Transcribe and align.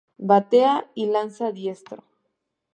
Batea 0.17 0.89
y 0.95 1.05
lanza 1.11 1.51
diestro. 1.51 2.03